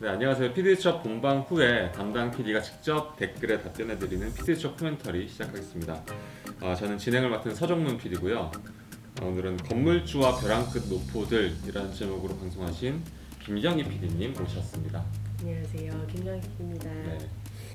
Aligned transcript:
네, 0.00 0.08
안녕하세요. 0.08 0.54
PD수첩 0.54 1.02
본방 1.02 1.40
후에 1.40 1.92
담당 1.92 2.30
PD가 2.30 2.62
직접 2.62 3.14
댓글에 3.18 3.60
답변해드리는 3.60 4.32
PD수첩 4.32 4.78
코멘터리 4.78 5.28
시작하겠습니다. 5.28 6.02
아, 6.62 6.74
저는 6.74 6.96
진행을 6.96 7.28
맡은 7.28 7.54
서정문 7.54 7.98
PD고요. 7.98 8.50
아, 9.20 9.24
오늘은 9.26 9.58
건물주와 9.58 10.38
벼랑 10.40 10.66
끝 10.70 10.88
노포들이라는 10.88 11.92
제목으로 11.92 12.34
방송하신 12.38 13.02
김영희 13.44 13.84
PD님 13.84 14.32
모셨습니다. 14.32 15.04
안녕하세요. 15.40 16.06
김영희입니다. 16.06 16.90
네. 16.90 17.18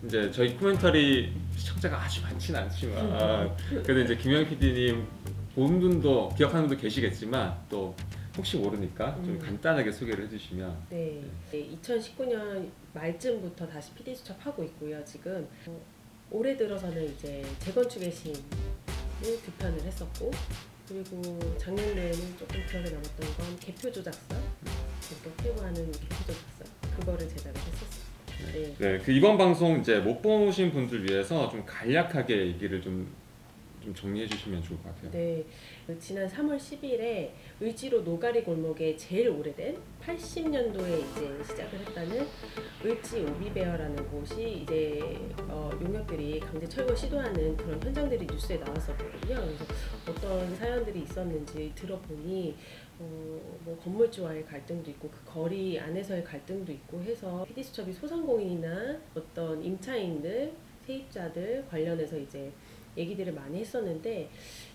이제 0.03 0.31
저희 0.31 0.57
코멘터리 0.57 1.31
시청자가 1.55 2.01
아주 2.01 2.23
많지는 2.23 2.59
않지만 2.61 3.55
그래도 3.83 3.99
이제 4.01 4.17
김영희 4.17 4.47
PD님 4.47 5.05
본 5.53 5.79
분도 5.79 6.29
기억하는 6.35 6.67
분도 6.67 6.81
계시겠지만 6.81 7.55
또 7.69 7.95
혹시 8.37 8.57
모르니까 8.57 9.15
좀 9.15 9.29
음. 9.29 9.39
간단하게 9.39 9.91
소개를 9.91 10.25
해주시면 10.25 10.87
네, 10.89 11.23
네, 11.51 11.69
2019년 11.81 12.69
말쯤부터 12.93 13.67
다시 13.67 13.93
PD 13.93 14.15
수첩 14.15 14.45
하고 14.45 14.63
있고요. 14.63 15.03
지금 15.05 15.47
어, 15.67 15.81
올해 16.31 16.57
들어서는 16.57 17.13
이제 17.13 17.45
재건축의 17.59 18.11
신을 18.11 18.35
득편을 19.21 19.81
했었고 19.81 20.31
그리고 20.87 21.39
작년에는 21.57 22.37
조금 22.37 22.63
기억에 22.69 22.89
남았던 22.89 23.33
건 23.37 23.59
개표 23.59 23.91
조작서, 23.91 24.19
그러니까 24.29 25.43
퇴보하는 25.43 25.91
개표 25.91 26.15
조작서 26.15 26.65
그거를 26.99 27.27
제작을 27.27 27.59
했었어요. 27.59 28.05
네. 28.53 28.75
네, 28.77 28.99
그 28.99 29.11
이번 29.11 29.37
방송 29.37 29.79
이제 29.79 29.99
못 29.99 30.21
보신 30.21 30.71
분들 30.71 31.09
위해서 31.09 31.49
좀 31.49 31.65
간략하게 31.65 32.47
얘기를 32.47 32.81
좀, 32.81 33.11
좀 33.85 33.93
정리해 33.93 34.27
주시면 34.27 34.63
좋을 34.63 34.81
것 34.81 34.95
같아요. 34.95 35.11
네, 35.11 35.45
그 35.85 35.97
지난 35.99 36.27
3월 36.27 36.57
10일에 36.57 37.29
을지로 37.61 38.01
노가리 38.01 38.43
골목에 38.43 38.97
제일 38.97 39.29
오래된 39.29 39.77
80년도에 40.03 40.99
이제 41.11 41.43
시작을 41.43 41.79
했다는 41.79 42.27
을지 42.83 43.19
오비베어라는 43.19 44.09
곳이 44.09 44.63
이제 44.63 44.99
어, 45.47 45.69
용역들이 45.79 46.39
강제 46.39 46.67
철거 46.67 46.95
시도하는 46.95 47.55
그런 47.55 47.81
현장들이 47.81 48.25
뉴스에 48.25 48.57
나왔었거든요. 48.57 49.35
그래서 49.35 49.65
어떤 50.09 50.55
사연들이 50.55 51.03
있었는지 51.03 51.71
들어보니 51.75 52.55
어, 52.97 53.59
뭐 53.63 53.77
건물주와의 53.83 54.45
갈등도 54.45 54.89
있고 54.91 55.09
그 55.09 55.17
거리 55.25 55.79
안에서의 55.79 56.23
갈등도 56.23 56.71
있고 56.71 57.01
해서 57.03 57.45
PD수첩이 57.47 57.93
소상공인이나 57.93 58.99
어떤 59.15 59.63
임차인들, 59.63 60.53
세입자들 60.87 61.65
관련해서 61.69 62.17
이제 62.17 62.51
얘기들을 62.97 63.33
많이 63.33 63.59
했었는데 63.59 64.29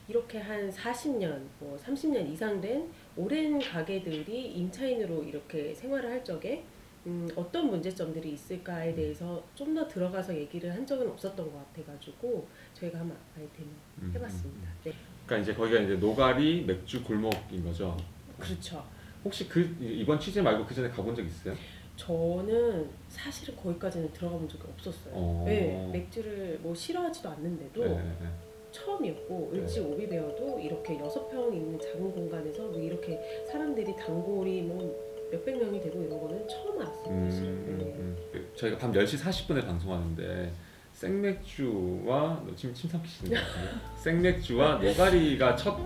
이렇게 0.08 0.38
한 0.38 0.70
40년, 0.70 1.40
뭐 1.58 1.78
30년 1.82 2.30
이상 2.32 2.60
된 2.60 2.88
오랜 3.16 3.58
가게들이 3.58 4.52
임차인으로 4.52 5.22
이렇게 5.24 5.74
생활을 5.74 6.10
할 6.10 6.24
적에 6.24 6.64
음, 7.06 7.26
어떤 7.34 7.70
문제점들이 7.70 8.32
있을까에 8.32 8.94
대해서 8.94 9.42
좀 9.54 9.74
더 9.74 9.86
들어가서 9.88 10.36
얘기를 10.36 10.70
한 10.72 10.84
적은 10.86 11.08
없었던 11.08 11.50
것 11.50 11.72
같아가지고 11.74 12.46
저희가 12.74 12.98
한번 12.98 13.16
아이템을 13.36 13.70
음, 14.02 14.12
해봤습니다. 14.14 14.68
네, 14.84 14.92
그러니까 15.24 15.44
이제 15.50 15.54
거기가 15.58 15.80
이제 15.80 15.94
노가리 15.94 16.62
맥주 16.66 17.02
골목인 17.04 17.64
거죠. 17.64 17.96
그렇죠. 18.38 18.84
혹시 19.24 19.48
그 19.48 19.60
이번 19.80 20.18
취재 20.18 20.42
말고 20.42 20.66
그 20.66 20.74
전에 20.74 20.88
가본 20.90 21.14
적 21.14 21.24
있어요? 21.24 21.54
저는 22.00 22.88
사실은 23.08 23.54
거기까지는 23.56 24.10
들어가 24.12 24.38
본 24.38 24.48
적이 24.48 24.64
없었어요. 24.72 25.12
어. 25.12 25.44
네, 25.46 25.90
맥주를 25.92 26.58
뭐 26.62 26.74
싫어하지도 26.74 27.28
않는데도 27.28 27.84
네, 27.84 27.94
네. 28.20 28.26
처음이었고 28.72 29.50
네. 29.52 29.60
을지 29.60 29.80
오비 29.80 30.08
베어도 30.08 30.58
이렇게 30.58 30.98
여섯 30.98 31.28
평 31.28 31.52
있는 31.52 31.78
작은 31.78 32.10
공간에서 32.12 32.62
뭐 32.68 32.80
이렇게 32.80 33.20
사람들이 33.52 33.94
단골이 33.96 34.62
뭐 34.62 35.28
몇백 35.30 35.58
명이 35.58 35.78
되고 35.82 36.02
이런 36.02 36.18
거는 36.20 36.48
처음 36.48 36.80
알았어요. 36.80 37.08
음, 37.08 37.30
사실은. 37.30 37.48
음, 37.50 38.16
네. 38.32 38.38
음. 38.38 38.50
저희가 38.56 38.78
밤 38.78 38.92
10시 38.92 39.18
40분에 39.22 39.66
방송하는데 39.66 40.52
생맥주와 40.94 42.42
너 42.46 42.54
지금 42.56 42.74
침 42.74 42.88
삼키시는 42.88 43.32
거. 43.32 43.40
생맥주와 44.02 44.76
노가리가 44.76 45.54
첫 45.54 45.78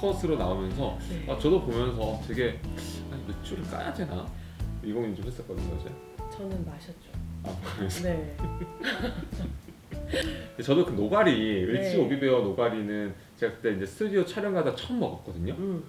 컷으로 0.00 0.36
나오면서 0.36 0.96
네. 1.10 1.32
아, 1.32 1.36
저도 1.36 1.60
보면서 1.60 2.20
되게 2.28 2.60
아니, 3.10 3.26
맥주를 3.26 3.64
까야 3.64 3.92
되나 3.92 4.26
이 4.86 4.92
고민 4.92 5.16
좀 5.16 5.26
했었거든요. 5.26 5.76
어제. 5.76 5.90
저는 6.36 6.64
마셨죠. 6.64 7.10
아, 7.42 7.56
그래서 7.76 8.02
네. 8.04 8.36
저도 10.62 10.86
그 10.86 10.92
노가리 10.92 11.64
을지 11.64 11.96
네. 11.96 12.02
오비베어 12.04 12.40
노가리는 12.42 13.12
제가 13.36 13.54
그때 13.54 13.72
이제 13.74 13.84
스튜디오 13.84 14.24
촬영 14.24 14.54
가다 14.54 14.74
처음 14.76 15.00
먹었거든요. 15.00 15.54
음. 15.54 15.84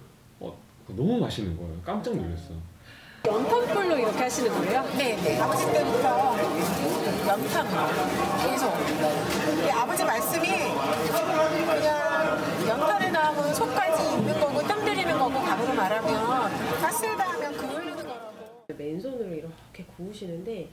너무 0.88 1.18
맛있는 1.18 1.54
거예요. 1.56 1.74
깜짝 1.84 2.16
놀랐어. 2.16 2.54
연탄불로 3.26 3.98
이렇게 3.98 4.18
하시는 4.18 4.50
거예요? 4.50 4.82
네 4.96 5.16
네. 5.16 5.38
아버지 5.38 5.66
때부터 5.70 6.38
연탄 7.28 7.66
계속. 8.42 8.72
근데 9.44 9.70
아버지 9.70 10.02
말씀이 10.04 10.48
그냥 10.48 12.38
연탄에 12.66 13.10
나오면 13.10 13.54
속까지 13.54 14.16
있는 14.16 14.40
거고 14.40 14.62
땀 14.62 14.82
들이는 14.82 15.18
거고 15.18 15.30
밥으로 15.30 15.74
말하면 15.74 16.80
가스에다 16.80 17.24
하면 17.32 17.52
그 17.58 17.66
흘리는 17.66 17.96
거라고. 17.96 18.32
맨손으로 18.78 19.48
이렇게 19.78 19.84
구우시는데 19.96 20.68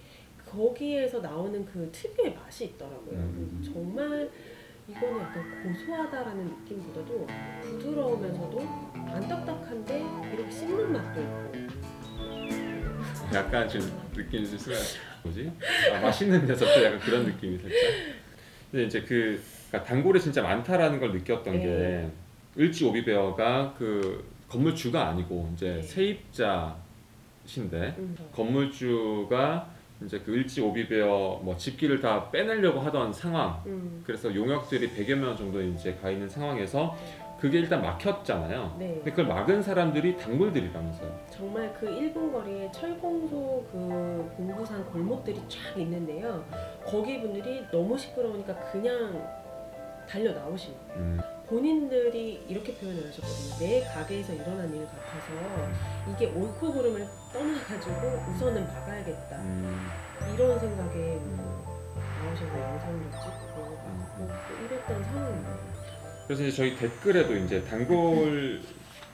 거기에서 0.46 1.20
나오는 1.20 1.64
그 1.66 1.90
특유의 1.92 2.34
맛이 2.34 2.66
있더라고요. 2.66 3.18
음. 3.18 3.62
정말 3.64 4.30
이거는 4.88 5.20
약간 5.20 5.64
고소하다라는 5.64 6.46
느낌보다도 6.46 7.28
부드러우면서도 7.62 8.60
안 8.94 9.28
딱딱한데 9.28 10.06
이렇게 10.34 10.52
씹는 10.52 10.94
맛도 10.94 11.22
있고 11.22 11.52
약간 13.34 13.68
지금 13.68 13.92
느낌이 14.16 14.48
좀 14.48 14.58
순간 14.58 14.82
뭐지? 15.24 15.52
아, 15.92 16.00
맛있는 16.00 16.46
녀석들 16.46 16.84
약간 16.84 17.00
그런 17.00 17.26
느낌이 17.26 17.58
살짝. 17.58 17.80
근데 18.72 18.86
이제 18.86 19.02
그 19.02 19.42
그러니까 19.70 19.90
단골이 19.90 20.22
진짜 20.22 20.44
많다라는 20.44 21.00
걸 21.00 21.12
느꼈던 21.12 21.60
게 21.60 21.66
네. 21.66 22.12
을지 22.58 22.86
오비베어가 22.86 23.74
그 23.78 24.24
건물주가 24.48 25.08
아니고 25.08 25.52
이제 25.56 25.76
네. 25.76 25.82
세입자 25.82 26.85
신데 27.46 27.96
음. 27.98 28.16
건물주가 28.34 29.70
이제 30.04 30.20
그 30.20 30.34
을지 30.34 30.62
오비베어 30.62 31.42
뭐 31.44 31.56
집기를 31.56 32.02
다 32.02 32.30
빼내려고 32.30 32.80
하던 32.82 33.14
상황. 33.14 33.62
음. 33.66 34.04
그래서 34.06 34.34
용역들이 34.34 34.92
100여 34.92 35.16
명 35.16 35.36
정도 35.36 35.62
이제 35.62 35.94
가 36.02 36.10
있는 36.10 36.28
상황에서 36.28 36.96
그게 37.40 37.60
일단 37.60 37.82
막혔잖아요. 37.82 38.76
네. 38.80 38.96
근데 38.96 39.12
그걸 39.12 39.28
막은 39.28 39.62
사람들이 39.62 40.18
단골들이라면서요. 40.18 41.26
정말 41.30 41.74
그 41.80 41.88
1분 41.88 42.32
거리에 42.32 42.72
철공소 42.72 43.66
그 43.72 44.32
공부산 44.38 44.84
골목들이 44.86 45.40
쫙 45.48 45.78
있는데요. 45.78 46.44
거기 46.86 47.22
분들이 47.22 47.62
너무 47.72 47.98
시끄러우니까 47.98 48.56
그냥 48.72 49.22
달려 50.10 50.32
나오신 50.34 50.74
거예요. 50.88 51.00
음, 51.00 51.20
본인들이 51.48 52.46
이렇게 52.48 52.76
표현을 52.76 53.08
하셨거든요. 53.08 53.56
내 53.60 53.84
가게에서 53.84 54.34
일어난 54.34 54.74
일 54.74 54.86
같아서 54.86 56.12
이게 56.12 56.28
옳고 56.28 56.74
그름을 56.74 57.08
떠나가지고 57.32 58.32
우선은 58.32 58.66
막아야겠다. 58.66 59.42
음, 59.42 59.88
이런 60.34 60.60
생각에 60.60 61.16
뭐 61.16 61.66
나오셔서 62.24 62.60
영상도 62.60 63.12
찍고 63.12 63.62
음. 63.86 64.06
뭐또 64.18 64.66
이랬던 64.66 65.04
상황이에요. 65.04 65.60
그래서 66.28 66.44
이제 66.44 66.56
저희 66.56 66.76
댓글에도 66.76 67.36
이제 67.36 67.64
단골 67.64 68.62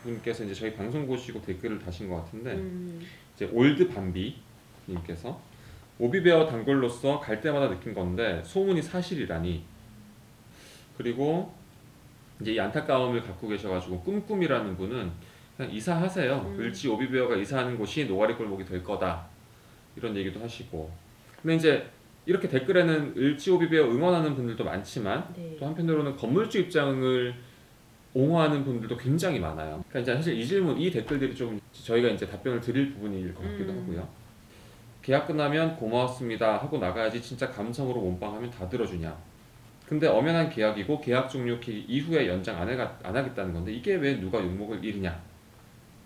분께서 0.04 0.46
이제 0.46 0.54
저희 0.54 0.74
방송 0.74 1.06
보시고 1.06 1.42
댓글을 1.42 1.80
다신 1.80 2.10
것 2.10 2.24
같은데 2.24 2.54
음, 2.54 3.06
이제 3.36 3.46
올드 3.52 3.90
밤비 3.90 4.38
님께서 4.88 5.40
오비베어 6.00 6.48
단골로서 6.48 7.20
갈 7.20 7.42
때마다 7.42 7.70
느낀 7.70 7.94
건데 7.94 8.42
소문이 8.46 8.82
사실이라니 8.82 9.64
그리고 10.98 11.54
이제 12.42 12.54
이 12.54 12.60
안타까움을 12.60 13.22
갖고 13.22 13.48
계셔가지고 13.48 14.02
꿈꿈이라는 14.02 14.76
분은 14.76 15.12
그냥 15.58 15.72
이사하세요 15.72 16.54
음. 16.56 16.60
을지 16.60 16.88
오비베어가 16.90 17.36
이사하는 17.36 17.78
곳이 17.78 18.06
노가리 18.06 18.36
골목이 18.36 18.66
될 18.66 18.84
거다 18.84 19.26
이런 19.96 20.16
얘기도 20.16 20.42
하시고 20.42 20.92
근데 21.42 21.56
이제 21.56 21.88
이렇게 22.26 22.48
댓글에는 22.48 23.14
을지 23.18 23.52
오비베어 23.52 23.86
응원하는 23.86 24.36
분들도 24.36 24.64
많지만 24.64 25.34
네. 25.36 25.56
또 25.60 25.66
한편으로는 25.66 26.16
건물주 26.16 26.60
입장을 26.60 27.34
옹호하는 28.14 28.66
분들도 28.66 28.98
굉장히 28.98 29.40
많아요. 29.40 29.84
그러니까 29.88 30.00
이제 30.00 30.14
사실 30.14 30.38
이 30.38 30.46
질문, 30.46 30.78
이 30.78 30.92
댓글들이 30.92 31.34
좀 31.34 31.60
저희가 31.72 32.10
이제 32.10 32.28
답변을 32.28 32.60
드릴 32.60 32.94
부분일 32.94 33.34
것 33.34 33.42
같기도 33.44 33.72
음. 33.72 33.80
하고요. 33.80 34.08
계약 35.02 35.28
끝나면 35.28 35.78
고마웠습니다 35.78 36.58
하고 36.58 36.78
나가야지 36.78 37.22
진짜 37.22 37.50
감성으로 37.50 38.02
몸빵하면 38.02 38.52
다 38.52 38.68
들어주냐. 38.70 39.16
근데 39.92 40.08
엄연한 40.08 40.50
계약이고 40.50 41.02
계약 41.02 41.30
종료 41.30 41.60
기 41.60 41.84
이후에 41.86 42.26
연장 42.26 42.62
안, 42.62 42.70
해가, 42.70 42.98
안 43.04 43.14
하겠다는 43.14 43.54
건데 43.54 43.74
이게 43.74 43.96
왜 43.96 44.18
누가 44.18 44.40
욕먹을 44.40 44.82
일이냐. 44.82 45.22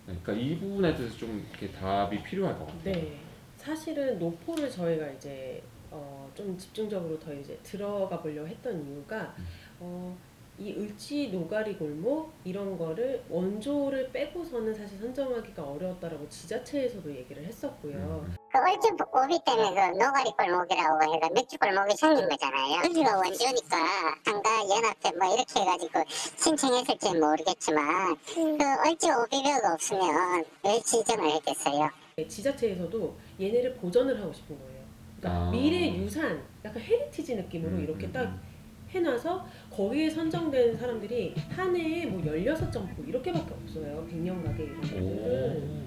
그러니까 0.07 0.33
이 0.33 0.57
부분에 0.57 0.95
대해서 0.95 1.15
좀 1.15 1.47
이렇게 1.51 1.71
답이 1.71 2.23
필요할 2.23 2.57
것 2.57 2.65
같아요. 2.65 2.95
네. 2.95 3.19
사실은 3.57 4.17
노포를 4.17 4.71
저희가 4.71 5.07
이제 5.11 5.61
어, 5.91 6.27
좀 6.33 6.57
집중적으로 6.57 7.19
더 7.19 7.31
이제 7.31 7.55
들어가 7.61 8.19
보려고 8.19 8.47
했던 8.47 8.83
이유가 8.87 9.35
음. 9.37 9.45
어, 9.81 10.17
이 10.57 10.73
을지 10.73 11.29
노가리 11.33 11.75
골목 11.77 12.31
이런 12.45 12.77
거를 12.77 13.21
원조를 13.29 14.11
빼고서는 14.11 14.73
사실 14.73 14.97
선정하기가 14.99 15.61
어려웠다라고 15.61 16.29
지자체에서도 16.29 17.13
얘기를 17.13 17.43
했었고요. 17.43 18.25
음. 18.25 18.35
그 18.51 18.59
을지 18.59 18.87
오비 19.11 19.39
때문에 19.45 19.91
그 19.91 19.97
노가리 19.97 20.31
골목이라고 20.31 21.13
해가 21.13 21.29
맥주 21.31 21.57
골목이 21.57 21.97
생긴 21.97 22.29
거잖아요. 22.29 22.81
을지가 22.85 23.17
원조니까 23.17 23.77
상가 24.23 24.49
연합회 24.69 25.11
뭐 25.17 25.35
이렇게 25.35 25.59
해가지고 25.59 26.03
신청했을지 26.07 27.17
모르겠지만 27.19 28.15
그 28.33 28.87
을지 28.87 29.11
오비베어가 29.11 29.73
없으면 29.73 30.45
왜 30.63 30.79
지정을 30.79 31.31
했겠어요? 31.31 31.89
지자체에서도 32.29 33.17
얘네를 33.41 33.73
보전을 33.75 34.21
하고 34.21 34.31
싶은 34.31 34.57
거예요. 34.57 34.85
그러니까 35.19 35.47
아. 35.47 35.51
미래 35.51 35.93
유산, 35.97 36.41
약간 36.63 36.81
heritage 36.81 37.35
느낌으로 37.35 37.71
음, 37.71 37.83
이렇게 37.83 38.05
음, 38.05 38.13
딱 38.13 38.23
음. 38.23 38.54
해놔서 38.89 39.47
거기에 39.69 40.09
선정된 40.09 40.75
사람들이 40.77 41.33
한 41.49 41.75
해에 41.75 42.05
뭐 42.05 42.21
16점포 42.21 43.07
이렇게밖에 43.07 43.53
없어요. 43.53 44.07
100년 44.11 44.43
가게 44.43 44.63
이런 44.63 44.81
것들은. 44.81 45.03
오. 45.03 45.85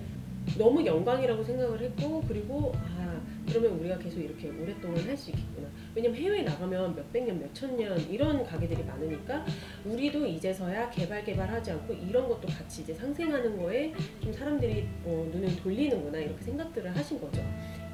너무 0.57 0.85
영광이라고 0.85 1.45
생각을 1.45 1.81
했고 1.81 2.23
그리고 2.27 2.73
아 2.77 3.21
그러면 3.47 3.73
우리가 3.79 3.99
계속 3.99 4.21
이렇게 4.21 4.49
오랫동안 4.49 4.99
할 5.07 5.15
수 5.17 5.31
있겠구나 5.31 5.69
왜냐면 5.95 6.17
해외 6.19 6.43
나가면 6.43 6.97
몇백 6.97 7.25
년 7.25 7.39
몇천 7.41 7.77
년 7.77 7.99
이런 8.11 8.43
가게들이 8.45 8.83
많으니까 8.85 9.45
우리도 9.85 10.25
이제서야 10.27 10.89
개발 10.91 11.23
개발하지 11.25 11.73
않고 11.73 11.93
이런 11.93 12.29
것도 12.29 12.49
같이 12.49 12.81
이제 12.83 12.95
상생하는 12.95 13.59
거에 13.59 13.93
좀 14.21 14.33
사람들이 14.33 14.87
어, 15.05 15.29
눈을 15.33 15.55
돌리는구나 15.57 16.19
이렇게 16.19 16.43
생각들을 16.43 16.97
하신 16.97 17.21
거죠 17.21 17.43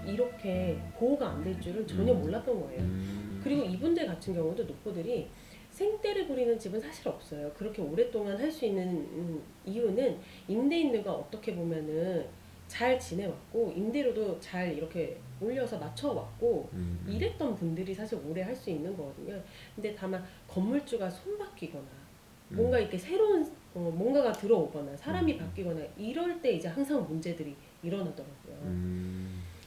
이렇게 0.07 0.79
보호가 0.99 1.31
안 1.31 1.45
될 1.45 1.61
줄은 1.61 1.87
전혀 1.87 2.13
음. 2.13 2.21
몰랐던 2.23 2.61
거예요 2.61 2.81
음. 2.81 3.41
그리고 3.43 3.63
이분들 3.65 4.07
같은 4.07 4.35
경우도 4.35 4.65
노포들이 4.65 5.29
생떼를 5.71 6.27
부리는 6.29 6.57
집은 6.59 6.81
사실 6.81 7.09
없어요. 7.09 7.51
그렇게 7.53 7.83
오랫동안 7.83 8.37
할 8.39 8.51
수 8.51 8.65
있는 8.65 8.87
음, 8.89 9.43
이유는 9.67 10.17
임대인들과 10.47 11.13
어떻게 11.13 11.55
보면은 11.55 12.25
잘 12.69 12.99
지내왔고 12.99 13.73
임대료도 13.77 14.39
잘 14.41 14.73
이렇게 14.73 15.19
올려서 15.41 15.79
맞춰왔고 15.79 16.69
음. 16.73 17.05
이랬던 17.09 17.57
분들이 17.57 17.93
사실 17.93 18.19
오래 18.25 18.43
할 18.43 18.55
수 18.55 18.71
있는 18.71 18.97
거거든요. 18.97 19.39
근데 19.75 19.95
다만 19.95 20.25
건물주가 20.47 21.11
손 21.11 21.37
바뀌거나 21.37 21.85
음. 22.53 22.57
뭔가 22.57 22.79
이렇게 22.79 22.97
새로운 22.97 23.45
어, 23.75 23.93
뭔가가 23.95 24.31
들어오거나 24.33 24.97
사람이 24.97 25.33
음. 25.35 25.39
바뀌거나 25.39 25.81
이럴 25.99 26.41
때 26.41 26.53
이제 26.53 26.69
항상 26.69 27.05
문제들이 27.05 27.55
일어나더라고요. 27.83 28.57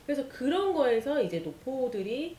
음. 0.07 0.13
그래서 0.15 0.27
그런 0.29 0.73
거에서 0.73 1.21
이제 1.21 1.39
노포들이 1.39 2.35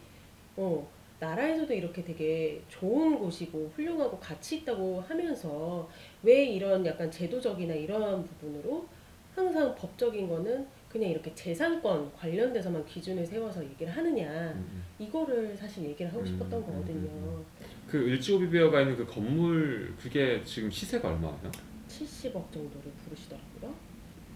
어, 0.56 0.88
나라에서도 1.20 1.72
이렇게 1.74 2.02
되게 2.02 2.62
좋은 2.68 3.18
곳이고 3.18 3.72
훌륭하고 3.76 4.18
가치 4.18 4.58
있다고 4.58 5.00
하면서 5.00 5.88
왜 6.22 6.44
이런 6.44 6.84
약간 6.86 7.10
제도적이나 7.10 7.74
이런 7.74 8.24
부분으로 8.24 8.86
항상 9.34 9.74
법적인 9.74 10.28
거는 10.28 10.66
그냥 10.88 11.10
이렇게 11.10 11.32
재산권 11.34 12.12
관련돼서만 12.14 12.84
기준을 12.86 13.26
세워서 13.26 13.62
얘기를 13.62 13.94
하느냐 13.94 14.52
음. 14.54 14.82
이거를 14.98 15.54
사실 15.56 15.84
얘기를 15.84 16.10
하고 16.10 16.22
음, 16.22 16.26
싶었던 16.26 16.60
음, 16.60 16.66
거거든요. 16.66 17.10
음, 17.10 17.44
그 17.86 17.98
을지오비베어가 17.98 18.80
있는 18.80 18.96
그 18.96 19.06
건물 19.06 19.94
그게 20.00 20.42
지금 20.44 20.70
시세가 20.70 21.08
얼마예요? 21.08 21.52
70억 21.88 22.50
정도를 22.52 22.90
부르시더라고요. 23.04 23.74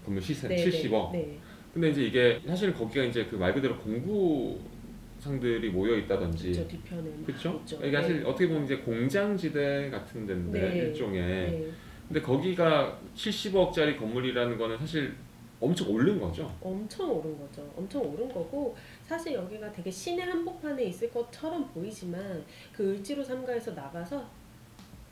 건물 0.05 0.21
시세 0.21 0.47
네, 0.47 0.55
70억. 0.63 1.11
네, 1.11 1.17
네. 1.19 1.39
근데 1.73 1.89
이제 1.89 2.03
이게 2.03 2.39
사실 2.45 2.73
거기가 2.73 3.03
이제 3.05 3.25
그 3.25 3.35
말 3.37 3.53
그대로 3.53 3.75
공구상들이 3.79 5.69
모여 5.71 5.97
있다든지 5.97 6.53
저 6.53 6.67
뒤편에 6.67 7.01
막 7.01 7.25
그렇죠? 7.25 7.59
있죠. 7.63 7.77
이게 7.83 7.91
사실 7.97 8.21
네. 8.21 8.29
어떻게 8.29 8.47
보면 8.47 8.65
이제 8.65 8.77
공장지대 8.77 9.89
같은 9.89 10.25
데인데 10.27 10.61
네. 10.61 10.75
일종의 10.77 11.21
네. 11.21 11.71
근데 12.07 12.21
거기가 12.21 12.99
70억짜리 13.15 13.97
건물이라는 13.97 14.57
거는 14.57 14.77
사실 14.77 15.15
엄청 15.59 15.89
오른 15.89 16.19
거죠. 16.19 16.53
엄청 16.61 17.09
오른 17.09 17.39
거죠. 17.39 17.73
엄청 17.75 18.01
오른 18.01 18.27
거고 18.27 18.75
사실 19.01 19.33
여기가 19.33 19.71
되게 19.71 19.89
시내 19.89 20.21
한복판에 20.23 20.83
있을 20.83 21.09
것처럼 21.09 21.67
보이지만 21.69 22.43
그 22.73 22.91
을지로 22.91 23.23
삼가에서 23.23 23.71
나가서 23.71 24.29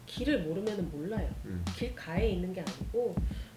길을 0.06 0.42
모르면 0.44 0.92
몰라요. 0.92 1.28
음. 1.46 1.64
길 1.76 1.96
가에 1.96 2.32
있는 2.32 2.54
게 2.54 2.60
아니고 2.62 3.16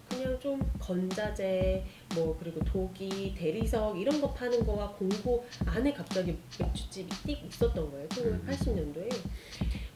그냥 0.09 0.39
좀 0.39 0.59
건자재 0.79 1.83
뭐 2.15 2.35
그리고 2.39 2.59
도기 2.63 3.33
대리석 3.35 3.99
이런 3.99 4.21
거 4.21 4.31
파는 4.33 4.65
거와 4.65 4.89
공고 4.91 5.45
안에 5.65 5.93
갑자기 5.93 6.35
맥주집이 6.59 7.09
띡 7.09 7.47
있었던 7.47 7.91
거예요. 7.91 8.07
1980년도에 8.09 9.09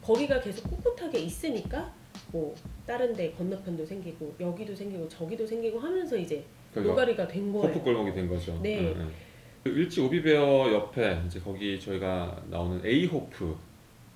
거기가 0.02 0.40
계속 0.42 0.64
꿋꿋하게 0.70 1.20
있으니까 1.20 1.94
뭐 2.32 2.56
다른 2.86 3.14
데 3.16 3.32
건너편도 3.32 3.86
생기고 3.86 4.36
여기도 4.40 4.76
생기고 4.76 5.08
저기도 5.08 5.46
생기고 5.46 5.80
하면서 5.80 6.18
이제 6.18 6.44
거기가 6.74 6.92
노가리가 6.92 7.28
된 7.28 7.52
거예요. 7.52 7.68
호프 7.68 7.84
골목이 7.84 8.14
된 8.14 8.28
거죠. 8.28 8.60
네. 8.62 8.84
예, 8.84 8.90
예. 8.90 8.96
그 9.64 9.70
일지 9.70 10.02
오비베어 10.02 10.72
옆에 10.72 11.22
이제 11.28 11.40
거기 11.40 11.80
저희가 11.80 12.44
나오는 12.50 12.84
에이호프 12.86 13.56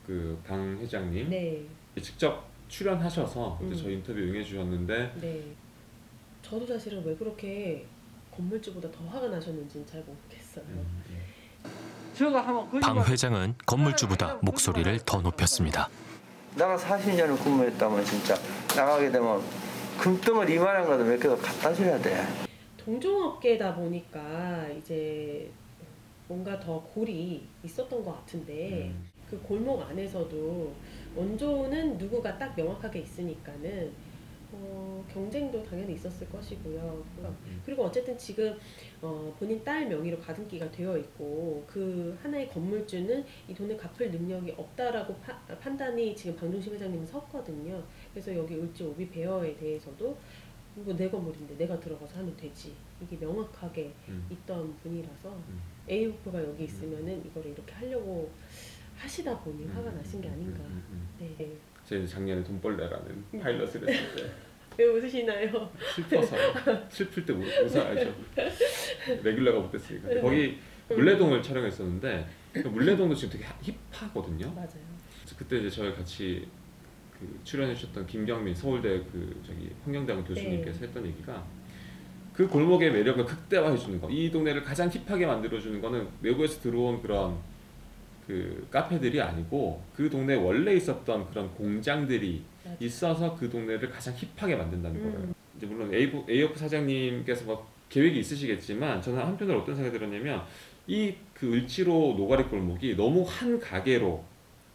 그 0.07 0.37
강 0.45 0.77
회장님 0.79 1.29
네, 1.29 1.61
직접 2.01 2.45
출연하셔서 2.67 3.59
음. 3.61 3.73
저희 3.75 3.93
인터뷰 3.95 4.19
응해 4.19 4.43
주셨는데 4.43 5.11
네. 5.21 5.41
저도 6.53 6.67
사실은 6.67 7.03
왜 7.03 7.15
그렇게 7.15 7.83
건물주보다 8.29 8.91
더 8.91 9.03
화가 9.05 9.27
나셨는지는 9.27 9.87
잘 9.87 10.03
모르겠어요. 10.03 10.63
방 12.79 13.03
회장은 13.03 13.55
건물주보다 13.65 14.37
목소리를 14.43 14.99
더 14.99 15.19
높였습니다. 15.19 15.89
내가 16.55 16.77
40년을 16.77 17.43
근무했다면 17.43 18.05
진짜 18.05 18.35
나가게 18.75 19.09
되면 19.11 19.41
금덩어리 19.97 20.53
이만한 20.53 20.85
거도 20.85 21.03
몇 21.03 21.17
개가 21.19 21.35
갖다 21.37 21.73
줘야 21.73 21.99
돼. 21.99 22.23
동종업계다 22.77 23.73
보니까 23.73 24.67
이제 24.77 25.49
뭔가 26.27 26.59
더 26.59 26.79
골이 26.83 27.47
있었던 27.63 28.05
것 28.05 28.11
같은데 28.17 28.91
음. 28.93 29.09
그 29.27 29.41
골목 29.41 29.81
안에서도 29.89 30.75
원조는 31.15 31.97
누구가 31.97 32.37
딱 32.37 32.55
명확하게 32.55 32.99
있으니까는 32.99 33.91
어, 34.55 35.03
경쟁도 35.11 35.63
당연히 35.63 35.95
있었을 35.95 36.29
것이고요. 36.29 37.03
음. 37.19 37.61
그리고 37.65 37.85
어쨌든 37.85 38.17
지금 38.17 38.55
어, 39.01 39.33
본인 39.39 39.63
딸 39.63 39.87
명의로 39.87 40.19
가등기가 40.19 40.69
되어 40.71 40.97
있고 40.97 41.63
그 41.67 42.17
하나의 42.21 42.47
건물주는 42.49 43.25
이 43.49 43.53
돈을 43.53 43.75
갚을 43.77 44.11
능력이 44.11 44.51
없다라고 44.51 45.15
파- 45.17 45.37
판단이 45.59 46.15
지금 46.15 46.35
방종식 46.35 46.73
회장님은 46.73 47.05
섰거든요. 47.05 47.83
그래서 48.13 48.35
여기 48.35 48.55
을지 48.55 48.83
오비 48.83 49.09
베어에 49.09 49.55
대해서도 49.57 50.15
이거 50.79 50.95
내 50.95 51.09
건물인데 51.09 51.57
내가 51.57 51.79
들어가서 51.79 52.19
하면 52.19 52.35
되지. 52.37 52.73
이게 53.01 53.17
명확하게 53.17 53.91
음. 54.09 54.25
있던 54.29 54.75
분이라서 54.77 55.29
음. 55.29 55.61
에이오프가 55.89 56.41
여기 56.43 56.63
있으면은 56.65 57.25
이거를 57.25 57.51
이렇게 57.51 57.73
하려고 57.73 58.31
하시다 58.95 59.37
보니 59.39 59.65
화가 59.67 59.89
음, 59.89 59.95
나신 59.97 60.21
게 60.21 60.29
음, 60.29 60.33
아닌가. 60.33 60.59
음, 60.63 60.83
음, 60.91 61.09
음. 61.21 61.35
네. 61.37 61.57
이제 61.85 62.05
작년에 62.07 62.43
돈벌레라는 62.43 63.25
파일럿을 63.41 63.87
했을 63.87 64.15
때 64.15 64.31
왜 64.77 64.85
웃으시나요? 64.85 65.69
슬퍼서 65.95 66.35
슬플 66.89 67.25
때 67.25 67.33
우- 67.33 67.43
웃어야죠. 67.65 68.11
레귤러가 69.21 69.59
못됐으니까. 69.59 70.21
거기 70.21 70.57
물레동을 70.89 71.43
촬영했었는데 71.43 72.27
그 72.53 72.67
물레동도 72.67 73.13
지금 73.13 73.37
되게 73.37 73.45
힙하거든요. 73.91 74.51
맞아요. 74.53 74.93
그때 75.37 75.57
이제 75.59 75.69
저희 75.69 75.93
같이 75.93 76.47
그 77.11 77.39
출연해 77.43 77.75
주셨던 77.75 78.07
김경민 78.07 78.55
서울대 78.55 78.99
그 79.11 79.39
저기 79.45 79.69
환경대학 79.83 80.27
교수님께서 80.27 80.79
네. 80.79 80.87
했던 80.87 81.05
얘기가 81.05 81.45
그 82.33 82.47
골목의 82.47 82.91
매력을 82.91 83.23
극대화해 83.25 83.77
주는 83.77 84.01
거. 84.01 84.09
이 84.09 84.31
동네를 84.31 84.63
가장 84.63 84.89
힙하게 84.89 85.27
만들어 85.27 85.59
주는 85.59 85.79
거는 85.79 86.07
외부에서 86.21 86.59
들어온 86.61 86.99
그런 87.01 87.37
그 88.27 88.67
카페들이 88.71 89.21
아니고 89.21 89.81
그 89.95 90.09
동네에 90.09 90.37
원래 90.37 90.73
있었던 90.75 91.29
그런 91.29 91.53
공장들이 91.55 92.43
맞아요. 92.63 92.77
있어서 92.79 93.35
그 93.35 93.49
동네를 93.49 93.89
가장 93.89 94.13
힙하게 94.15 94.55
만든다는 94.55 94.99
음. 95.01 95.11
거예요. 95.13 95.33
이제 95.57 95.65
물론 95.65 95.93
에이프, 95.93 96.23
에이오프 96.29 96.57
사장님께서 96.57 97.45
뭐 97.45 97.71
계획이 97.89 98.19
있으시겠지만 98.19 99.01
저는 99.01 99.19
한편으로 99.19 99.59
어떤 99.61 99.75
생각이 99.75 99.97
들었냐면 99.97 100.43
이 100.87 101.15
그 101.43 101.51
을지로 101.51 102.15
노가리 102.17 102.45
골목이 102.45 102.95
너무 102.95 103.25
한 103.27 103.59
가게로 103.59 104.23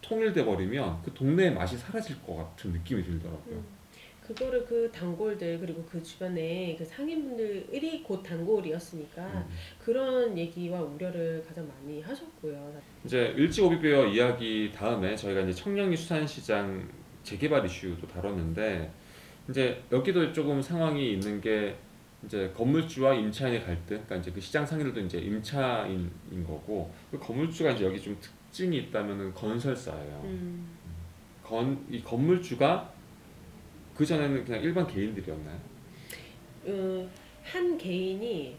통일돼 0.02 0.44
버리면 0.44 1.00
그 1.02 1.10
동네의 1.14 1.54
맛이 1.54 1.78
사라질 1.78 2.20
것 2.22 2.36
같은 2.36 2.72
느낌이 2.72 3.02
들더라고요. 3.02 3.56
음. 3.56 3.64
그거를 4.28 4.66
그 4.66 4.90
단골들 4.92 5.58
그리고 5.58 5.82
그 5.90 6.02
주변에 6.02 6.76
그 6.78 6.84
상인분들이 6.84 8.02
곧 8.02 8.22
단골이었으니까 8.22 9.22
음. 9.24 9.48
그런 9.78 10.36
얘기와 10.36 10.82
우려를 10.82 11.42
가장 11.48 11.66
많이 11.66 12.02
하셨고요. 12.02 12.78
이제 13.06 13.32
일지 13.36 13.62
오비베어 13.62 14.06
이야기 14.06 14.70
다음에 14.74 15.16
저희가 15.16 15.40
이제 15.40 15.52
청량리 15.52 15.96
수산시장 15.96 16.86
재개발 17.22 17.64
이슈도 17.64 18.06
다뤘는데 18.06 18.92
이제 19.48 19.82
여기도 19.90 20.30
조금 20.30 20.60
상황이 20.60 21.12
있는 21.12 21.40
게 21.40 21.74
이제 22.26 22.52
건물주와 22.54 23.14
임차인의 23.14 23.64
갈등, 23.64 23.86
그러니까 23.86 24.16
이제 24.16 24.30
그 24.30 24.40
시장 24.40 24.66
상인들도 24.66 25.00
이제 25.00 25.18
임차인인 25.18 26.44
거고 26.46 26.92
그 27.10 27.18
건물주가 27.18 27.70
이제 27.70 27.84
여기 27.84 27.98
좀 27.98 28.14
특징이 28.20 28.76
있다면은 28.76 29.32
건설사예요. 29.32 30.20
음, 30.24 30.68
건, 31.42 31.86
이 31.88 32.02
건물주가 32.02 32.92
그 33.98 34.06
전에는 34.06 34.44
그냥 34.44 34.62
일반 34.62 34.86
개인들이었나요? 34.86 35.60
음, 36.66 37.10
한 37.42 37.76
개인이 37.76 38.56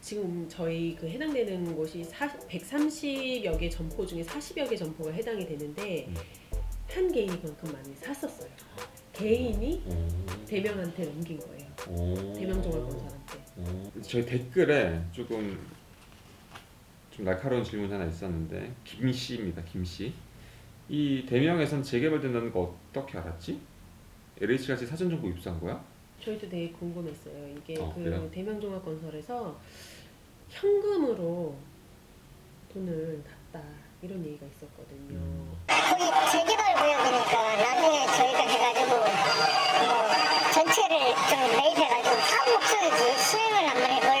지금 0.00 0.48
저희 0.48 0.96
그 0.96 1.06
해당되는 1.08 1.76
곳이 1.76 2.02
130여 2.02 3.56
개 3.56 3.70
점포 3.70 4.04
중에 4.04 4.22
40여 4.24 4.68
개 4.68 4.74
점포가 4.74 5.12
해당이 5.12 5.46
되는데 5.46 6.06
음. 6.08 6.14
한 6.88 7.12
개인이 7.12 7.40
그만큼 7.40 7.70
많이 7.72 7.94
샀었어요. 7.94 8.50
개인이 9.12 9.80
오. 9.86 10.44
대명한테 10.46 11.04
넘긴 11.04 11.38
거예요. 11.38 11.66
오. 11.88 12.32
대명 12.34 12.60
종합건설한테. 12.60 13.38
어, 13.58 13.92
저희 14.02 14.26
댓글에 14.26 15.00
조금 15.12 15.56
좀 17.12 17.24
날카로운 17.24 17.62
질문이 17.62 17.92
하나 17.92 18.06
있었는데 18.06 18.72
김 18.82 19.12
씨입니다. 19.12 19.62
김 19.62 19.84
씨. 19.84 20.12
이 20.88 21.24
대명에선 21.28 21.84
재개발된다는 21.84 22.50
거 22.50 22.76
어떻게 22.90 23.18
알았지? 23.18 23.69
LH 24.40 24.66
같이 24.68 24.86
사전 24.86 25.10
정보 25.10 25.28
입수한 25.28 25.60
거야? 25.60 25.82
저희도 26.24 26.48
되게 26.48 26.70
궁금했어요. 26.72 27.48
이게 27.56 27.78
어, 27.80 27.92
그 27.94 28.02
그래요? 28.04 28.30
대명종합건설에서 28.30 29.58
현금으로 30.48 31.54
돈을 32.72 33.22
놨다 33.52 33.66
이런 34.02 34.24
얘기가 34.24 34.46
있었거든요. 34.46 35.18
음. 35.18 35.52
거기 35.66 36.04
재개발 36.32 36.74
구역이니까 36.74 37.56
나중에 37.56 38.06
저희가 38.16 38.38
해가지고 38.48 38.96
뭐 38.96 40.52
전체를 40.52 40.98
좀 41.28 41.38
매입해가지고 41.56 42.16
사업 42.16 42.50
목적이지 42.50 43.18
수행을 43.22 43.68
한번 43.68 44.00
그래. 44.00 44.19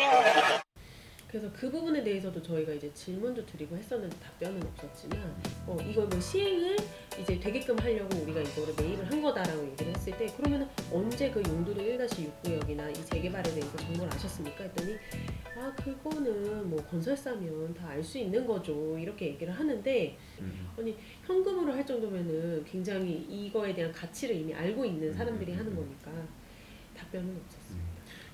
그래서 1.30 1.48
그 1.52 1.70
부분에 1.70 2.02
대해서도 2.02 2.42
저희가 2.42 2.72
이제 2.72 2.92
질문도 2.92 3.46
드리고 3.46 3.76
했었는데 3.76 4.16
답변은 4.18 4.60
없었지만 4.64 5.40
어, 5.64 5.76
이걸 5.88 6.06
뭐 6.08 6.20
시행을 6.20 6.76
이제 7.20 7.38
되게끔 7.38 7.78
하려고 7.78 8.16
우리가 8.18 8.40
이거를 8.40 8.74
매입을 8.76 9.08
한 9.08 9.22
거다라고 9.22 9.64
얘기를 9.70 9.94
했을 9.94 10.16
때 10.18 10.26
그러면 10.36 10.68
언제 10.92 11.30
그 11.30 11.40
용도로 11.46 11.80
1-6구역이나 11.80 12.90
이 12.90 13.04
재개발에 13.04 13.48
대해서 13.48 13.76
정보를 13.76 14.12
아셨습니까? 14.12 14.64
했더니 14.64 14.96
아 15.56 15.72
그거는 15.76 16.68
뭐 16.68 16.82
건설사면 16.86 17.74
다 17.74 17.90
알 17.90 18.02
수 18.02 18.18
있는 18.18 18.44
거죠 18.46 18.98
이렇게 18.98 19.26
얘기를 19.26 19.52
하는데 19.52 20.16
음. 20.40 20.68
현금으로 21.26 21.72
할 21.72 21.86
정도면은 21.86 22.64
굉장히 22.64 23.12
이거에 23.30 23.72
대한 23.72 23.92
가치를 23.92 24.34
이미 24.34 24.52
알고 24.52 24.84
있는 24.84 25.12
사람들이 25.12 25.52
하는 25.52 25.76
거니까 25.76 26.10
답변은 26.96 27.40
없었어요. 27.44 27.89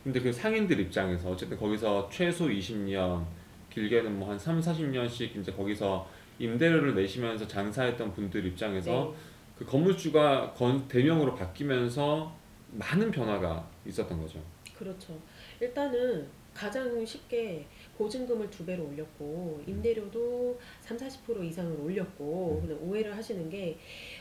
근데 0.07 0.21
그 0.21 0.33
상인들 0.33 0.79
입장에서 0.79 1.31
어쨌든 1.31 1.59
거기서 1.59 2.09
최소 2.13 2.47
20년, 2.47 3.25
길게는 3.73 4.17
뭐 4.21 4.31
한 4.31 4.39
3, 4.39 4.61
40년씩 4.61 5.37
이제 5.37 5.51
거기서 5.51 6.09
임대료를 6.39 6.95
내시면서 6.95 7.49
장사했던 7.49 8.15
분들 8.15 8.47
입장에서 8.47 9.13
네. 9.13 9.21
그 9.59 9.65
건물주가 9.65 10.55
건 10.55 10.87
대명으로 10.87 11.35
바뀌면서 11.35 12.33
많은 12.71 13.11
변화가 13.11 13.69
있었던 13.85 14.23
거죠. 14.23 14.39
그렇죠. 14.79 15.19
일단은 15.61 16.27
가장 16.55 17.05
쉽게 17.05 17.67
보증금을 17.99 18.49
두 18.51 18.65
배로 18.65 18.87
올렸고 18.89 19.63
임대료도 19.67 20.59
3, 20.81 20.97
40% 20.97 21.45
이상을 21.45 21.79
올렸고 21.81 22.61
근데 22.63 22.75
오해를 22.83 23.15
하시는 23.15 23.51
게 23.51 23.79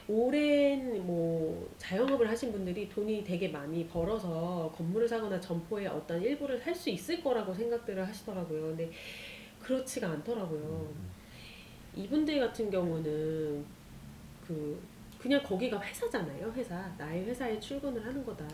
오랜 0.08 1.06
뭐 1.06 1.70
자영업을 1.78 2.30
하신 2.30 2.52
분들이 2.52 2.90
돈이 2.90 3.24
되게 3.24 3.48
많이 3.48 3.88
벌어서 3.88 4.70
건물을 4.76 5.08
사거나 5.08 5.40
점포의 5.40 5.88
어떤 5.88 6.22
일부를 6.22 6.60
살 6.60 6.76
수 6.76 6.90
있을 6.90 7.24
거라고 7.24 7.54
생각들을 7.54 8.06
하시더라고요. 8.06 8.62
근데 8.68 8.92
그렇지가 9.62 10.10
않더라고요. 10.10 10.94
이분들 11.96 12.40
같은 12.40 12.70
경우는 12.70 13.64
그 14.46 14.78
그냥 15.18 15.42
거기가 15.42 15.82
회사잖아요. 15.82 16.52
회사 16.56 16.94
나의 16.98 17.26
회사에 17.26 17.60
출근을 17.60 18.06
하는 18.06 18.24
거다. 18.26 18.46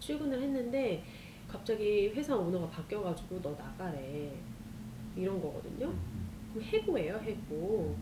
출근을 0.00 0.40
했는데 0.40 1.04
갑자기 1.68 2.08
회사 2.14 2.34
오너가 2.34 2.66
바뀌어가지고 2.70 3.42
너 3.42 3.50
나가래 3.50 4.32
이런 5.14 5.38
거거든요. 5.38 5.92
그럼 6.50 6.64
해고예요, 6.64 7.18
해고. 7.18 7.94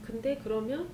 근데 0.00 0.38
그러면 0.40 0.88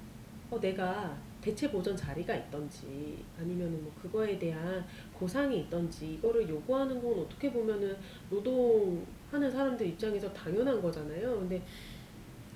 어, 0.50 0.58
내가 0.58 1.14
대체 1.42 1.70
보전 1.70 1.94
자리가 1.94 2.34
있던지 2.34 3.22
아니면은 3.38 3.84
뭐 3.84 3.92
그거에 4.00 4.38
대한 4.38 4.86
보상이 5.12 5.60
있던지 5.60 6.14
이거를 6.14 6.48
요구하는 6.48 6.98
건 7.02 7.18
어떻게 7.18 7.52
보면은 7.52 7.94
노동하는 8.30 9.50
사람들 9.50 9.86
입장에서 9.88 10.32
당연한 10.32 10.80
거잖아요. 10.80 11.40
근데 11.40 11.62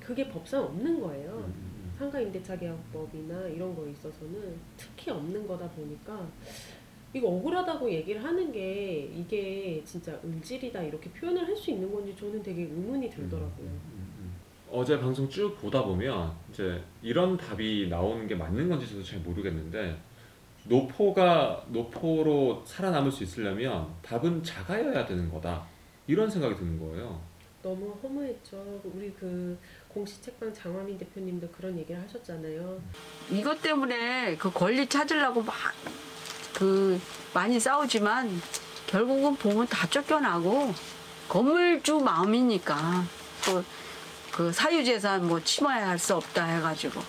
그게 0.00 0.30
법상 0.30 0.62
없는 0.62 0.98
거예요. 0.98 1.52
상가 1.98 2.18
임대차 2.18 2.56
계약법이나 2.56 3.48
이런 3.48 3.76
거에 3.76 3.90
있어서는 3.90 4.56
특히 4.78 5.10
없는 5.10 5.46
거다 5.46 5.68
보니까 5.68 6.26
이거 7.14 7.28
억울하다고 7.28 7.90
얘기를 7.90 8.22
하는 8.24 8.50
게 8.50 9.10
이게 9.14 9.82
진짜 9.84 10.18
을질이다 10.24 10.82
이렇게 10.82 11.10
표현을 11.10 11.46
할 11.46 11.56
수 11.56 11.70
있는 11.70 11.92
건지 11.92 12.14
저는 12.18 12.42
되게 12.42 12.62
의문이 12.62 13.10
들더라고요. 13.10 13.68
어제 14.70 14.98
방송 14.98 15.28
쭉 15.28 15.54
보다 15.60 15.84
보면 15.84 16.32
이제 16.50 16.82
이런 17.02 17.36
답이 17.36 17.88
나오는 17.90 18.26
게 18.26 18.34
맞는 18.34 18.68
건지 18.70 18.88
저도 18.88 19.02
잘 19.02 19.18
모르겠는데 19.20 19.94
노포가 20.64 21.66
노포로 21.68 22.62
살아남을 22.64 23.12
수 23.12 23.22
있으려면 23.24 23.88
답은 24.00 24.42
작아여야 24.42 25.04
되는 25.04 25.30
거다 25.30 25.66
이런 26.06 26.30
생각이 26.30 26.54
드는 26.56 26.78
거예요. 26.80 27.20
너무 27.62 27.94
허무했죠. 28.02 28.80
우리 28.94 29.12
그 29.12 29.56
공시책방 29.88 30.52
장화민 30.54 30.96
대표님도 30.98 31.48
그런 31.50 31.78
얘기를 31.78 32.00
하셨잖아요. 32.02 32.80
이것 33.30 33.60
때문에 33.60 34.36
그 34.36 34.50
권리 34.50 34.86
찾으려고 34.88 35.42
막 35.42 35.54
그 36.62 37.00
많이 37.34 37.58
싸우지만 37.58 38.40
결국은 38.86 39.34
보면 39.36 39.66
다 39.66 39.86
쫓겨나고 39.88 40.74
건물주 41.28 41.98
마음이니까 41.98 43.04
또 43.44 43.64
그 44.32 44.50
사유재산 44.50 45.28
뭐 45.28 45.44
침해할 45.44 45.98
수 45.98 46.16
없다 46.16 46.44
해가지고 46.44 47.02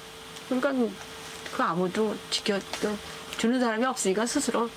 그러니까 0.50 0.94
그 1.56 1.64
아무도 1.64 2.16
지켜 2.30 2.60
주는 3.38 3.60
사람이 3.60 3.86
없으니까 3.86 4.26
스스로 4.26 4.70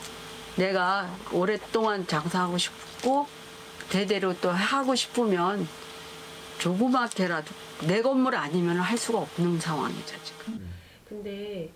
내가 0.55 1.13
오랫동안 1.33 2.07
장사하고 2.07 2.57
싶고 2.57 3.27
대대로 3.91 4.33
또 4.41 4.51
하고 4.51 4.95
싶으면 4.95 5.69
조그맣게라도 6.59 7.53
내 7.83 8.01
건물 8.01 8.37
아니면 8.37 8.79
할 8.79 8.97
수가 8.97 9.19
없는 9.19 9.59
상황이죠 9.59 10.15
지금. 10.23 10.73
근데 11.09 11.69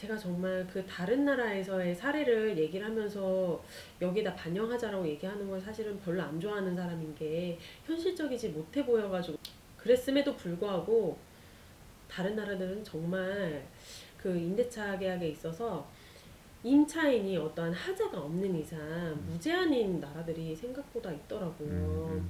제가 0.00 0.16
정말 0.16 0.66
그 0.72 0.82
다른 0.86 1.26
나라에서의 1.26 1.94
사례를 1.94 2.56
얘기를 2.56 2.86
하면서 2.86 3.62
여기다 4.00 4.34
반영하자라고 4.34 5.06
얘기하는 5.06 5.46
걸 5.46 5.60
사실은 5.60 6.00
별로 6.00 6.22
안 6.22 6.40
좋아하는 6.40 6.74
사람인 6.74 7.14
게 7.14 7.58
현실적이지 7.84 8.48
못해 8.48 8.86
보여가지고 8.86 9.36
그랬음에도 9.76 10.34
불구하고 10.36 11.18
다른 12.08 12.34
나라들은 12.34 12.82
정말 12.82 13.62
그 14.16 14.34
임대차 14.34 14.98
계약에 14.98 15.28
있어서 15.28 15.86
임차인이 16.64 17.36
어떠한 17.36 17.74
하자가 17.74 18.20
없는 18.22 18.58
이상 18.58 18.78
무제한인 19.26 20.00
나라들이 20.00 20.56
생각보다 20.56 21.12
있더라고요. 21.12 22.24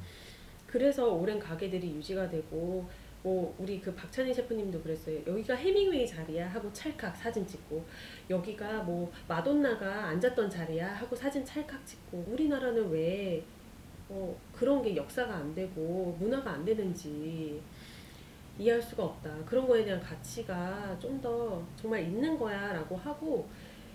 그래서 0.67 1.09
오랜 1.09 1.39
가게들이 1.39 1.95
유지가 1.95 2.29
되고 2.29 2.89
뭐 3.23 3.55
우리 3.59 3.81
그 3.81 3.95
박찬희 3.95 4.33
셰프님도 4.33 4.81
그랬어요. 4.83 5.19
여기가 5.27 5.55
해밍웨이 5.55 6.07
자리야 6.07 6.49
하고 6.49 6.73
찰칵 6.73 7.15
사진 7.17 7.47
찍고 7.47 7.85
여기가 8.31 8.83
뭐 8.85 9.13
마돈나가 9.29 10.07
앉았던 10.09 10.49
자리야 10.49 10.95
하고 10.95 11.15
사진 11.15 11.45
찰칵 11.45 11.87
찍고 11.87 12.25
우리나라는 12.29 12.91
왜 12.91 13.45
어, 14.09 14.35
그런 14.53 14.83
게 14.83 14.97
역사가 14.97 15.35
안 15.35 15.55
되고 15.55 16.17
문화가 16.19 16.53
안 16.53 16.65
되는지 16.65 17.61
이해할 18.59 18.81
수가 18.83 19.05
없다. 19.05 19.31
그런 19.47 19.67
거에 19.67 19.85
대한 19.85 20.01
가치가 20.01 20.97
좀 21.01 21.21
더 21.21 21.63
정말 21.77 22.03
있는 22.03 22.39
거야 22.39 22.73
라고 22.73 22.97
하고 22.97 23.47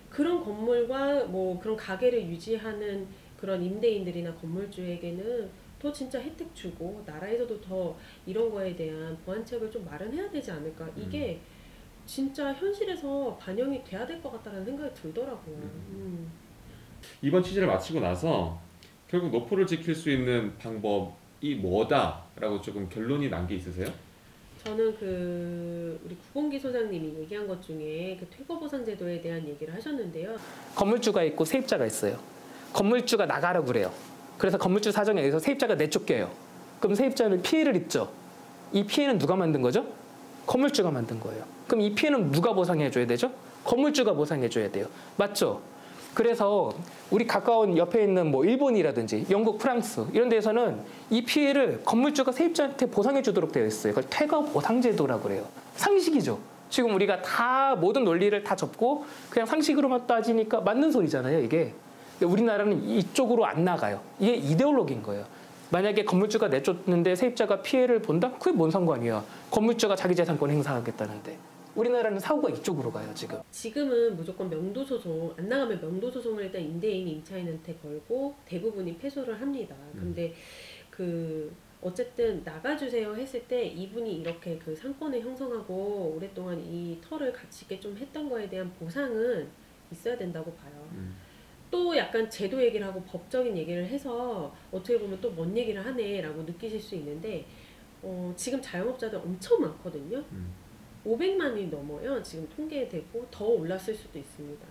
그런 0.09 0.43
건물과 0.43 1.25
뭐 1.25 1.59
그런 1.59 1.75
가게를 1.75 2.21
유지하는 2.27 3.07
그런 3.37 3.61
임대인들이나 3.63 4.33
건물주에게는 4.35 5.49
더 5.85 5.93
진짜 5.93 6.19
혜택 6.19 6.53
주고 6.55 7.03
나라에서도 7.05 7.61
더 7.61 7.95
이런 8.25 8.49
거에 8.49 8.75
대한 8.75 9.15
보완책을 9.23 9.69
좀 9.69 9.85
마련해야 9.85 10.31
되지 10.31 10.49
않을까 10.49 10.89
이게 10.97 11.39
진짜 12.07 12.51
현실에서 12.53 13.37
반영이 13.39 13.83
돼야 13.83 14.03
될 14.07 14.19
것 14.19 14.31
같다는 14.31 14.65
생각이 14.65 14.91
들더라고요. 14.95 15.55
음. 15.57 16.31
이번 17.21 17.43
취재를 17.43 17.67
마치고 17.67 17.99
나서 17.99 18.59
결국 19.07 19.29
노포를 19.29 19.67
지킬 19.67 19.93
수 19.93 20.09
있는 20.09 20.57
방법이 20.57 21.53
뭐다라고 21.61 22.59
조금 22.61 22.89
결론이 22.89 23.29
난 23.29 23.45
게 23.47 23.55
있으세요? 23.57 23.87
저는 24.63 24.97
그 24.97 25.99
우리 26.03 26.15
구봉기 26.15 26.57
소장님이 26.59 27.19
얘기한 27.19 27.47
것 27.47 27.61
중에 27.61 28.17
그 28.19 28.25
퇴거 28.35 28.57
보상 28.57 28.83
제도에 28.83 29.21
대한 29.21 29.47
얘기를 29.47 29.71
하셨는데요. 29.75 30.35
건물주가 30.73 31.23
있고 31.25 31.45
세입자가 31.45 31.85
있어요. 31.85 32.17
건물주가 32.73 33.27
나가라고 33.27 33.67
그래요. 33.67 33.93
그래서 34.37 34.57
건물주 34.57 34.91
사정에 34.91 35.21
의해서 35.21 35.39
세입자가 35.39 35.75
내쫓겨요. 35.75 36.29
그럼 36.79 36.95
세입자는 36.95 37.41
피해를 37.41 37.75
입죠. 37.75 38.09
이 38.73 38.83
피해는 38.83 39.17
누가 39.17 39.35
만든 39.35 39.61
거죠? 39.61 39.85
건물주가 40.45 40.91
만든 40.91 41.19
거예요. 41.19 41.43
그럼 41.67 41.81
이 41.81 41.95
피해는 41.95 42.31
누가 42.31 42.53
보상해 42.53 42.91
줘야 42.91 43.07
되죠? 43.07 43.31
건물주가 43.63 44.13
보상해 44.13 44.49
줘야 44.49 44.69
돼요. 44.69 44.87
맞죠? 45.17 45.61
그래서 46.13 46.73
우리 47.11 47.27
가까운 47.27 47.77
옆에 47.77 48.03
있는 48.03 48.31
뭐 48.31 48.45
일본이라든지 48.45 49.25
영국, 49.29 49.59
프랑스 49.59 50.05
이런 50.13 50.29
데서는 50.29 50.79
이 51.09 51.23
피해를 51.25 51.81
건물주가 51.83 52.31
세입자한테 52.31 52.85
보상해 52.87 53.21
주도록 53.21 53.51
되어 53.51 53.65
있어요. 53.65 53.93
그걸 53.93 54.09
퇴거 54.09 54.43
보상 54.43 54.81
제도라고 54.81 55.23
그래요. 55.23 55.45
상식이죠. 55.75 56.39
지금 56.69 56.95
우리가 56.95 57.21
다 57.21 57.75
모든 57.75 58.05
논리를 58.05 58.43
다 58.43 58.55
접고 58.55 59.05
그냥 59.29 59.45
상식으로만 59.45 60.07
따지니까 60.07 60.61
맞는 60.61 60.91
소리잖아요. 60.91 61.39
이게 61.39 61.73
우리나라는 62.23 62.83
이쪽으로 62.83 63.45
안 63.45 63.63
나가요. 63.65 64.01
이게 64.19 64.35
이데올로기인 64.35 65.01
거예요. 65.01 65.25
만약에 65.71 66.05
건물주가 66.05 66.47
내쫓는데 66.47 67.15
세입자가 67.15 67.61
피해를 67.61 68.01
본다? 68.01 68.31
그게 68.37 68.51
뭔 68.51 68.71
상관이야. 68.71 69.25
건물주가 69.51 69.95
자기 69.95 70.15
재산권 70.15 70.49
행사하겠다는데. 70.49 71.37
우리나라는 71.75 72.19
사고가 72.19 72.49
이쪽으로 72.49 72.89
가요, 72.91 73.11
지금. 73.13 73.37
지금은 73.51 74.15
무조건 74.15 74.49
명도 74.49 74.85
소송 74.85 75.33
안 75.37 75.49
나가면 75.49 75.81
명도 75.81 76.09
소송을 76.09 76.45
일단 76.45 76.61
임대인 76.61 77.05
임차인한테 77.07 77.75
걸고 77.83 78.35
대부분이 78.45 78.97
패소를 78.97 79.41
합니다. 79.41 79.75
근데 79.93 80.33
그 80.89 81.53
어쨌든 81.81 82.41
나가주세요 82.45 83.15
했을 83.15 83.43
때 83.43 83.65
이분이 83.65 84.15
이렇게 84.21 84.57
그 84.57 84.73
상권을 84.75 85.19
형성하고 85.19 86.15
오랫동안 86.15 86.59
이 86.59 86.97
터를 87.01 87.33
가치 87.33 87.65
있게 87.65 87.79
좀 87.79 87.97
했던 87.97 88.29
거에 88.29 88.47
대한 88.47 88.71
보상은 88.79 89.47
있어야 89.91 90.17
된다고 90.17 90.53
봐요. 90.53 90.71
음. 90.93 91.15
또 91.75 91.95
약간 91.97 92.29
제도 92.29 92.63
얘기를 92.63 92.87
하고 92.87 93.01
법적인 93.03 93.57
얘기를 93.57 93.85
해서 93.85 94.55
어떻게 94.71 94.97
보면 94.97 95.19
또 95.19 95.29
뭔 95.35 95.55
얘기를 95.57 95.85
하네라고 95.85 96.43
느끼실 96.43 96.79
수 96.79 96.95
있는데 96.95 97.45
어, 98.01 98.33
지금 98.37 98.61
자영업자들 98.61 99.19
엄청 99.19 99.59
많거든요. 99.59 100.23
음. 100.31 100.53
500만이 101.05 101.69
넘어요. 101.69 102.23
지금 102.23 102.47
통계되고 102.55 103.27
더 103.29 103.45
올랐을 103.45 103.93
수도 103.93 104.17
있습니다. 104.17 104.65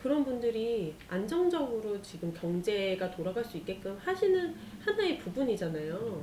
그런 0.00 0.24
분들이 0.24 0.94
안정적으로 1.08 2.00
지금 2.02 2.32
경제가 2.32 3.10
돌아갈 3.10 3.44
수 3.44 3.56
있게끔 3.56 3.96
하시는 3.98 4.54
하나의 4.84 5.18
부분이잖아요. 5.18 6.22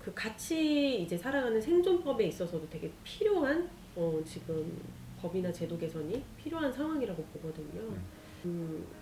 그 0.00 0.14
같이 0.14 1.02
이제 1.02 1.18
살아가는 1.18 1.60
생존법에 1.60 2.26
있어서도 2.28 2.68
되게 2.70 2.88
필요한 3.02 3.68
어, 3.96 4.22
지금 4.24 4.80
법이나 5.20 5.50
제도 5.52 5.76
개선이 5.76 6.22
필요한 6.40 6.72
상황이라고 6.72 7.20
보거든요. 7.24 7.80
음, 7.80 8.04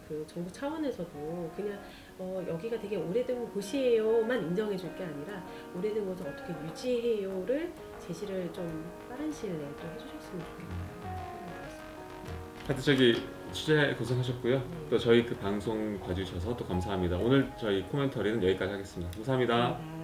그 0.08 0.24
정부 0.26 0.50
차원에서도 0.52 1.50
그냥 1.56 1.78
어, 2.18 2.44
여기가 2.48 2.78
되게 2.78 2.96
오래된 2.96 3.46
곳이에요만 3.50 4.42
인정해 4.48 4.76
줄 4.76 4.94
게 4.96 5.04
아니라 5.04 5.44
오래된 5.76 6.04
곳을 6.06 6.26
어떻게 6.28 6.52
유지해요를 6.66 7.72
제시를 7.98 8.52
좀 8.52 8.84
빠른 9.08 9.30
시일 9.32 9.52
내에 9.58 9.66
좀 9.76 9.90
해주셨으면 9.94 10.44
좋겠다. 10.44 10.74
하여튼 12.66 12.82
저기 12.82 13.22
취재 13.52 13.94
고생하셨고요. 13.98 14.62
또 14.90 14.98
저희 14.98 15.24
그 15.24 15.36
방송 15.36 15.98
봐주셔서 16.00 16.56
또 16.56 16.64
감사합니다. 16.66 17.16
오늘 17.18 17.50
저희 17.58 17.82
코멘터리는 17.82 18.42
여기까지 18.42 18.72
하겠습니다. 18.72 19.10
감사합니다. 19.12 19.78
네. 19.78 20.03